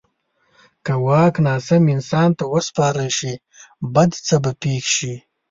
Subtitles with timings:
[0.85, 3.33] که واک ناسم انسان ته وسپارل شي،
[3.93, 5.13] بد څه به پېښ شي.